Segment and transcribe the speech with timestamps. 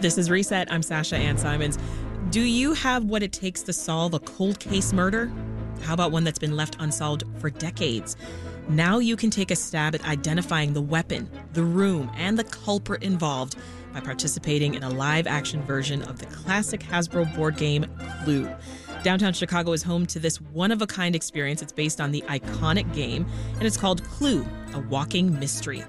[0.00, 0.70] This is Reset.
[0.70, 1.78] I'm Sasha Ann Simons.
[2.28, 5.32] Do you have what it takes to solve a cold case murder?
[5.82, 8.14] How about one that's been left unsolved for decades?
[8.68, 13.02] Now you can take a stab at identifying the weapon, the room, and the culprit
[13.02, 13.56] involved
[13.94, 17.86] by participating in a live action version of the classic Hasbro board game
[18.24, 18.50] Clue.
[19.04, 21.60] Downtown Chicago is home to this one of a kind experience.
[21.60, 25.84] It's based on the iconic game, and it's called Clue, a walking mystery.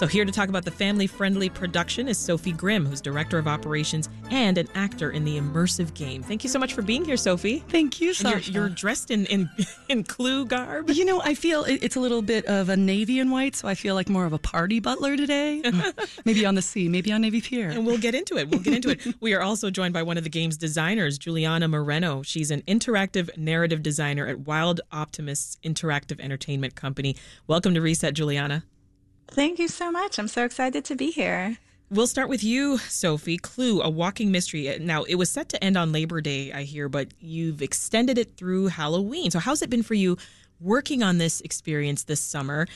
[0.00, 3.46] So, here to talk about the family friendly production is Sophie Grimm, who's Director of
[3.46, 6.22] Operations and an actor in the immersive game.
[6.22, 7.62] Thank you so much for being here, Sophie.
[7.68, 9.50] Thank you, you're, you're dressed in, in,
[9.90, 10.88] in Clue garb.
[10.88, 13.74] You know, I feel it's a little bit of a navy and white, so I
[13.74, 15.62] feel like more of a party butler today.
[16.24, 17.68] maybe on the sea, maybe on Navy Pier.
[17.68, 18.48] And we'll get into it.
[18.48, 19.16] We'll get into it.
[19.20, 22.22] We are also joined by one of the game's designers, Juliana Moreno.
[22.22, 27.16] She's an interactive narrative designer at Wild Optimists Interactive Entertainment Company.
[27.46, 28.64] Welcome to Reset, Juliana.
[29.30, 30.18] Thank you so much.
[30.18, 31.58] I'm so excited to be here.
[31.88, 33.36] We'll start with you, Sophie.
[33.36, 34.76] Clue, a walking mystery.
[34.80, 38.36] Now, it was set to end on Labor Day, I hear, but you've extended it
[38.36, 39.30] through Halloween.
[39.30, 40.16] So, how's it been for you
[40.60, 42.68] working on this experience this summer?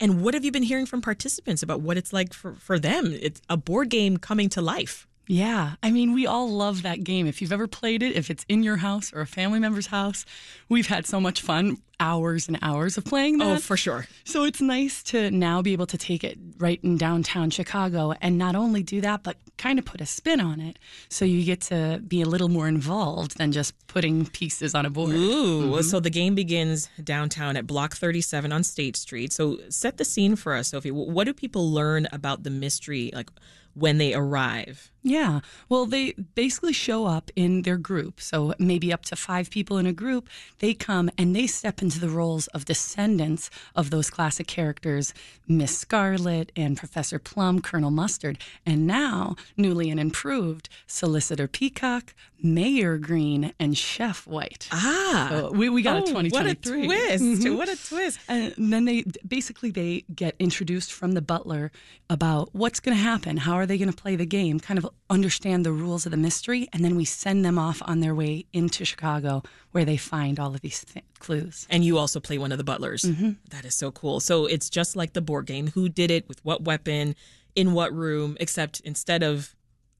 [0.00, 3.16] And what have you been hearing from participants about what it's like for, for them?
[3.20, 5.06] It's a board game coming to life.
[5.28, 7.26] Yeah, I mean, we all love that game.
[7.26, 10.24] If you've ever played it, if it's in your house or a family member's house,
[10.68, 13.56] we've had so much fun, hours and hours of playing oh, that.
[13.56, 14.06] Oh, for sure.
[14.24, 18.38] So it's nice to now be able to take it right in downtown Chicago and
[18.38, 20.78] not only do that, but kind of put a spin on it.
[21.08, 24.90] So you get to be a little more involved than just putting pieces on a
[24.90, 25.14] board.
[25.14, 25.82] Ooh, mm-hmm.
[25.82, 29.32] so the game begins downtown at Block 37 on State Street.
[29.32, 30.90] So set the scene for us, Sophie.
[30.90, 33.30] What do people learn about the mystery, like
[33.74, 34.90] when they arrive?
[35.02, 35.40] Yeah.
[35.68, 38.20] Well, they basically show up in their group.
[38.20, 40.28] So maybe up to five people in a group.
[40.58, 45.14] They come and they step into the roles of descendants of those classic characters
[45.46, 48.38] Miss Scarlet and Professor Plum, Colonel Mustard.
[48.64, 54.68] And now, newly and improved, Solicitor Peacock, Mayor Green, and Chef White.
[54.72, 56.32] Ah, So we, we got oh, a 2023.
[56.32, 57.24] What a twist!
[57.24, 57.56] Mhm.
[57.56, 58.18] What a twist!
[58.28, 61.70] And then they basically they get introduced from the butler
[62.10, 64.88] about what's going to happen, how are they going to play the game, kind of
[65.08, 68.44] understand the rules of the mystery, and then we send them off on their way
[68.52, 71.66] into Chicago where they find all of these th- clues.
[71.70, 73.02] And you also play one of the butlers.
[73.02, 73.32] Mm-hmm.
[73.50, 74.20] That is so cool.
[74.20, 75.68] So it's just like the board game.
[75.68, 76.28] Who did it?
[76.28, 77.16] With what weapon?
[77.54, 78.36] In what room?
[78.38, 79.55] Except instead of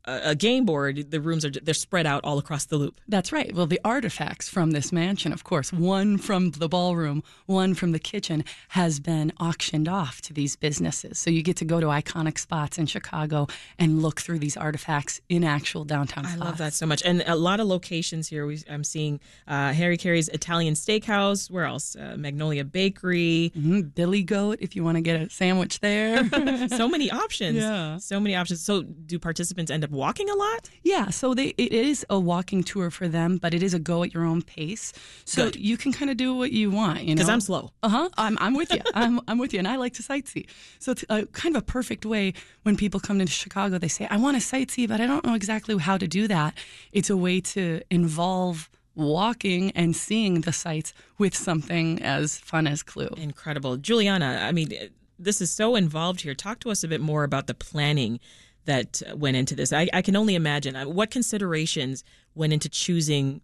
[0.06, 3.00] a, game board, the rooms are they're spread out all across the loop.
[3.08, 3.54] That's right.
[3.54, 7.98] Well, the artifacts from this mansion, of course, one from the ballroom, one from the
[7.98, 11.18] kitchen, has been auctioned off to these businesses.
[11.18, 13.46] So you get to go to iconic spots in Chicago
[13.78, 16.44] and look through these artifacts in actual downtown I spots.
[16.44, 17.02] love that so much.
[17.04, 18.46] And a lot of locations here.
[18.46, 21.50] We, I'm seeing uh, Harry Caray's Italian Steakhouse.
[21.50, 21.96] Where else?
[21.96, 23.52] Uh, Magnolia Bakery.
[23.56, 26.28] Mhm, Billy Goat, if you want to get a sandwich there.
[26.68, 27.56] so many options.
[27.58, 27.96] Yeah.
[27.98, 28.62] So many options.
[28.62, 30.70] So do participants end up walking a lot?
[30.82, 34.02] yeah, so they it is a walking tour for them, but it is a go
[34.04, 34.92] at your own pace.
[35.24, 35.56] So Good.
[35.56, 37.20] you can kind of do what you want, you know.
[37.20, 37.72] Because I'm slow.
[37.82, 38.08] Uh huh.
[38.16, 38.80] I'm, I'm with you.
[38.94, 39.58] I'm, I'm with you.
[39.58, 40.46] And I like to sightsee.
[40.78, 44.06] So it's a, kind of a perfect way when people come to Chicago, they say,
[44.10, 46.54] I want to sightsee, but I don't know exactly how to do that.
[46.92, 52.82] It's a way to involve walking and seeing the sights with something as fun as
[52.82, 53.10] Clue.
[53.16, 53.76] Incredible.
[53.76, 54.72] Juliana, I mean,
[55.18, 56.34] this is so involved here.
[56.34, 58.20] Talk to us a bit more about the planning
[58.66, 59.72] that went into this.
[59.72, 62.04] I, I can only imagine uh, what considerations
[62.34, 63.41] went into choosing,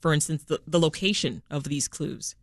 [0.00, 2.34] for instance, the, the location of these clues.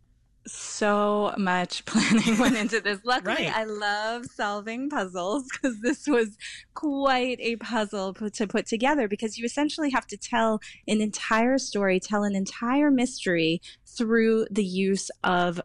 [0.46, 3.00] So much planning went into this.
[3.04, 3.54] Luckily, Right.
[3.54, 6.38] I love solving puzzles because this was
[6.74, 11.58] quite a puzzle put, to put together because you essentially have to tell an entire
[11.58, 15.60] story, tell an entire mystery through the use of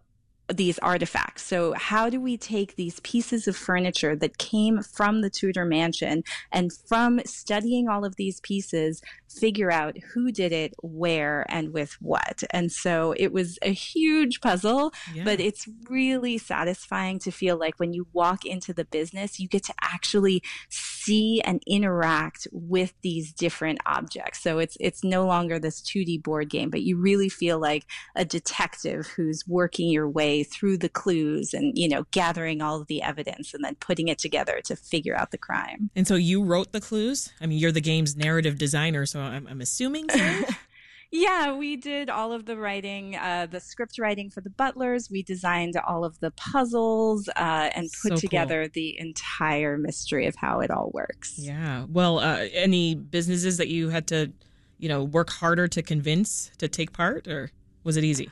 [0.53, 1.43] these artifacts.
[1.43, 6.23] So, how do we take these pieces of furniture that came from the Tudor mansion
[6.51, 11.93] and from studying all of these pieces, figure out who did it, where, and with
[12.01, 12.43] what?
[12.51, 15.23] And so it was a huge puzzle, Yeah.
[15.23, 19.63] but it's really satisfying to feel like when you walk into the business, you get
[19.65, 20.92] to actually see
[21.43, 24.41] and interact with these different objects.
[24.41, 27.85] So it's it's no longer this 2D board game, but you really feel like
[28.15, 32.87] a detective who's working your way through the clues and, you know, gathering all of
[32.87, 35.89] the evidence and then putting it together to figure out the crime.
[35.95, 37.31] And so you wrote the clues?
[37.41, 40.43] I mean, you're the game's narrative designer, so I'm, I'm assuming so?
[41.15, 45.11] Yeah, we did all of the writing, uh, the script writing for the butlers.
[45.11, 48.19] We designed all of the puzzles uh, and So put cool.
[48.19, 51.35] together the entire mystery of how it all works.
[51.37, 51.85] yeah.
[51.87, 54.31] Well, uh, any businesses that you had to,
[54.79, 57.51] you know, work harder to convince to take part, or
[57.83, 58.31] was it easy?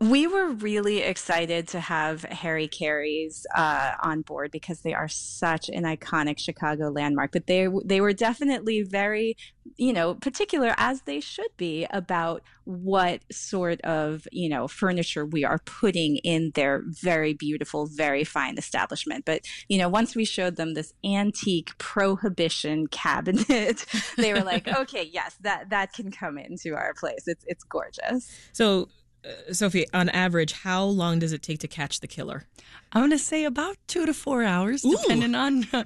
[0.00, 5.68] We were really excited to have Harry Caray's uh, on board because they are such
[5.68, 7.32] an iconic Chicago landmark.
[7.32, 9.36] But they they were definitely very,
[9.76, 15.44] you know, particular as they should be about what sort of you know furniture we
[15.44, 19.26] are putting in their very beautiful, very fine establishment.
[19.26, 23.84] But you know, once we showed them this antique prohibition cabinet,
[24.16, 27.24] they were like, okay, yes, that that can come into our place.
[27.26, 28.34] It's it's gorgeous.
[28.54, 28.88] So
[29.24, 32.44] uh, Sophie, on average, how long does it take to catch the killer?
[32.92, 34.96] I'm going to say about two to four hours, Ooh.
[34.96, 35.84] depending on uh,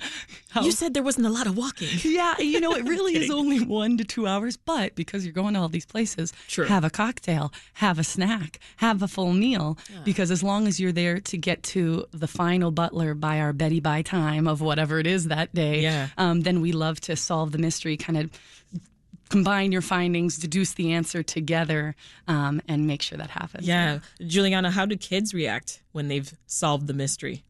[0.51, 0.63] how.
[0.63, 1.89] You said there wasn't a lot of walking.
[2.15, 5.55] Yeah, you know, it really is only one to two hours, but because you're going
[5.55, 6.67] to all these places, True.
[6.67, 10.01] have a cocktail, have a snack, have a full meal, yeah.
[10.05, 13.81] because as long as you're there to get to the final butler by our Betty
[13.81, 16.09] by time of whatever it is that day, yeah.
[16.17, 18.31] um, then we love to solve the mystery, kind of
[19.29, 21.95] combine your findings, deduce the answer together,
[22.29, 23.67] um, and make sure that happens.
[23.67, 24.01] Yeah.
[24.21, 27.45] Juliana, how do kids react when they've solved the mystery?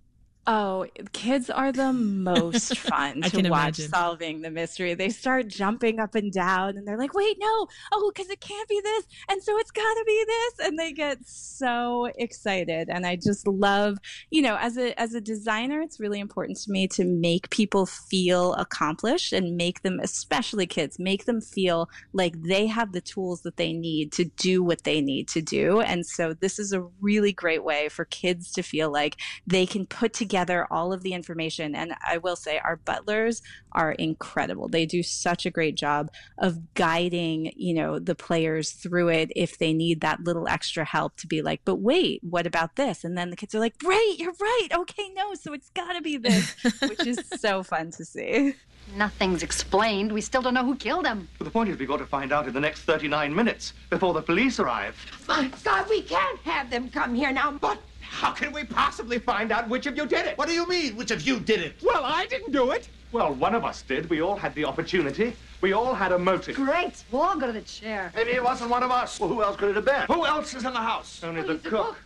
[0.47, 3.89] Oh, kids are the most fun to watch imagine.
[3.89, 4.93] solving the mystery.
[4.93, 8.69] They start jumping up and down and they're like, wait, no, oh, because it can't
[8.69, 9.05] be this.
[9.31, 10.67] And so it's got to be this.
[10.67, 12.91] And they get so excited.
[12.91, 13.99] And I just love,
[14.31, 17.87] you know, as a, as a designer, it's really important to me to make people
[17.87, 23.41] feel accomplished and make them, especially kids, make them feel like they have the tools
[23.43, 25.81] that they need to do what they need to do.
[25.81, 29.87] And so this is a really great way for kids to feel like they can
[29.87, 31.77] put together together all of the information.
[31.77, 33.41] And I will say, our butlers
[33.71, 34.67] are incredible.
[34.69, 39.59] They do such a great job of guiding, you know, the players through it if
[39.59, 43.05] they need that little extra help to be like, but wait, what about this?
[43.05, 44.69] And then the kids are like, right, you're right.
[44.73, 46.53] Okay, no, so it's got to be this,
[46.83, 48.55] which is so fun to see.
[48.97, 50.13] Nothing's explained.
[50.13, 51.29] We still don't know who killed him.
[51.39, 54.13] Well, the point is we've got to find out in the next 39 minutes before
[54.13, 54.97] the police arrive.
[55.29, 57.53] My God, we can't have them come here now.
[57.53, 57.79] But
[58.15, 60.39] how can we possibly find out which of you did it?
[60.39, 61.75] What do you mean, which of you did it?
[61.83, 62.89] Well, I didn't do it.
[63.11, 64.09] Well, one of us did.
[64.09, 65.35] We all had the opportunity.
[65.61, 66.55] We all had a motive.
[66.55, 67.05] Great.
[67.11, 68.13] We'll all go to the chair.
[68.15, 69.19] Maybe it wasn't one of us.
[69.19, 70.07] Well, who else could it have been?
[70.17, 71.25] Who else is in the house?
[71.25, 71.97] Only the cook.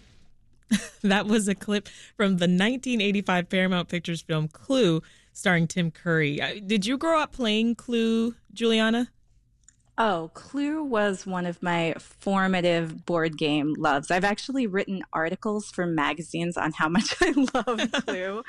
[1.03, 5.03] that was a clip from the 1985 Paramount Pictures film Clue,
[5.35, 6.41] starring Tim Curry.
[6.41, 9.11] Uh, did you grow up playing Clue, Juliana?
[10.01, 14.13] Oh, Clue was one of my formative board game loves.
[14.13, 18.45] I've actually written articles for magazines on how much I love Clue.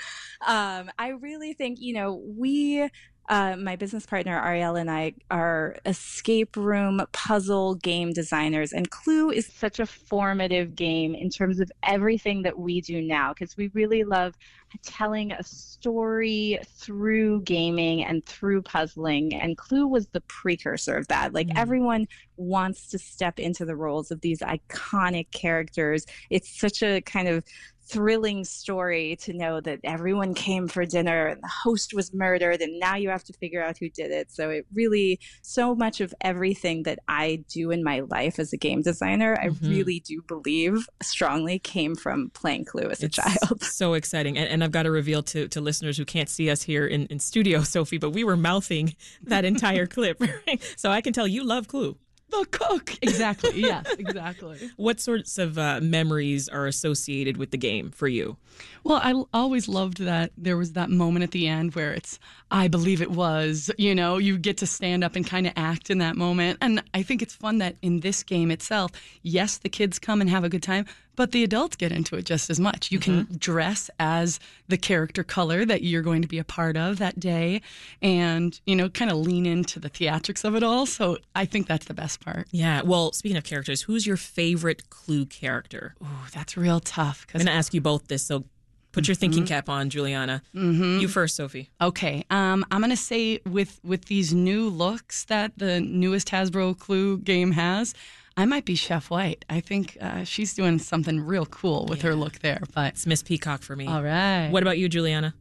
[0.46, 2.88] um, I really think, you know, we
[3.30, 9.30] uh, my business partner Ariel and I are escape room puzzle game designers, and Clue
[9.30, 13.68] is such a formative game in terms of everything that we do now because we
[13.76, 14.36] really love
[14.84, 19.34] telling a story through gaming and through puzzling.
[19.34, 21.34] And Clue was the precursor of that.
[21.34, 21.58] Like mm.
[21.58, 26.06] everyone wants to step into the roles of these iconic characters.
[26.30, 27.44] It's such a kind of
[27.90, 32.80] thrilling story to know that everyone came for dinner and the host was murdered and
[32.80, 34.32] now you have to figure out who did it.
[34.32, 38.58] So it really so much of everything that I do in my life as a
[38.58, 39.66] game designer, mm-hmm.
[39.66, 43.64] I really do believe strongly came from playing Clue as it's a child.
[43.80, 44.38] So exciting.
[44.38, 47.06] And, and, I've got to reveal to, to listeners who can't see us here in,
[47.08, 50.20] in studio, Sophie, but we were mouthing that entire clip.
[50.20, 50.62] Right?
[50.76, 51.98] So I can tell you love Clue
[52.30, 52.96] the cook.
[53.02, 53.62] Exactly.
[53.62, 54.70] yes, exactly.
[54.76, 58.38] What sorts of uh, memories are associated with the game for you?
[58.84, 62.20] Well, I always loved that there was that moment at the end where it's,
[62.52, 65.90] I believe it was, you know, you get to stand up and kind of act
[65.90, 66.58] in that moment.
[66.62, 68.92] And I think it's fun that in this game itself,
[69.24, 70.86] yes, the kids come and have a good time,
[71.20, 72.94] but the adults get into it just as much.
[72.94, 73.26] You mm-hmm.
[73.26, 77.20] can dress as the character color that you're going to be a part of that
[77.20, 77.62] day
[78.02, 80.86] and, you know, kind of lean into the theatrics of it all.
[80.86, 82.48] So I think that's the best part.
[82.52, 82.84] Yeah.
[82.84, 85.94] Well, speaking of characters, who's your favorite Clue character?
[86.02, 87.28] Ooh, that's real tough.
[87.34, 88.26] I'm going to ask you both this.
[88.26, 88.46] So
[88.94, 89.54] Put your thinking mm-hmm.
[89.54, 90.42] cap on, Juliana.
[90.56, 91.00] Mm-hmm.
[91.00, 91.70] You first, Sophie.
[91.80, 92.26] Okay.
[92.32, 97.52] Um, I'm gonna say with with these new looks that the newest Hasbro Clue game
[97.52, 97.94] has,
[98.40, 99.44] I might be Chef White.
[99.50, 102.12] I think uh, she's doing something real cool with yeah.
[102.12, 102.62] her look there.
[102.74, 103.86] But it's Miss Peacock for me.
[103.86, 104.48] All right.
[104.50, 105.36] What about you, Juliana?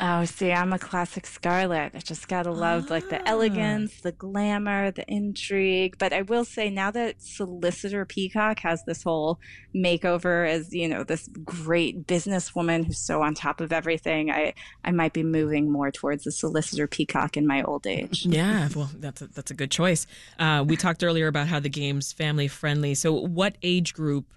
[0.00, 1.92] Oh, see, I'm a classic Scarlet.
[1.94, 5.96] I just gotta love like the elegance, the glamour, the intrigue.
[5.98, 9.38] But I will say now that Solicitor Peacock has this whole
[9.74, 14.90] makeover as, you know, this great businesswoman who's so on top of everything, I I
[14.90, 18.26] might be moving more towards the Solicitor Peacock in my old age.
[18.32, 20.06] Yeah, well, that's a, that's a good choice.
[20.38, 22.94] Uh, we talked earlier about how the game's family friendly.
[22.94, 24.32] So, what age group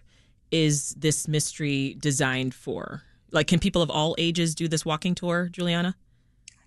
[0.51, 3.03] is this mystery designed for?
[3.35, 5.95] Like, can people of all ages do this walking tour, Juliana?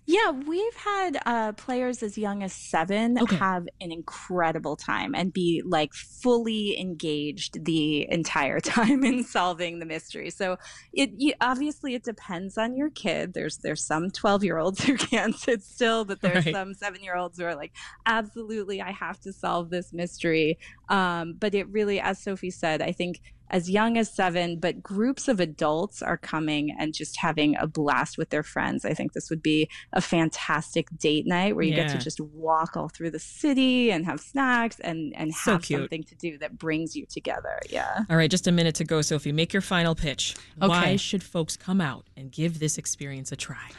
[0.05, 3.35] Yeah, we've had uh, players as young as seven Okay.
[3.35, 9.85] have an incredible time and be like fully engaged the entire time in solving the
[9.85, 10.31] mystery.
[10.31, 10.57] So
[10.93, 13.33] it you, obviously it depends on your kid.
[13.35, 16.55] There's there's some twelve year olds who can't sit still, but there's Right.
[16.55, 17.73] some seven year olds who are like,
[18.07, 20.57] absolutely, I have to solve this mystery.
[20.89, 25.27] Um, but it really, as Sophie said, I think as young as seven, but groups
[25.27, 28.85] of adults are coming and just having a blast with their friends.
[28.85, 32.75] I think this would be a fantastic date night where you get to just walk
[32.77, 35.79] all through the city and have snacks and and So have cute.
[35.81, 37.59] something to do that brings you together.
[37.69, 38.03] Yeah.
[38.09, 39.31] All right, just a minute to go, Sophie.
[39.31, 40.35] Make your final pitch.
[40.57, 43.69] Why should folks come out and give this experience a try?